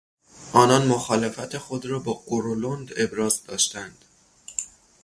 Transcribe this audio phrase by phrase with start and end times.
[0.53, 4.05] آنان مخالفت خود را با غرولند ابراز داشتند.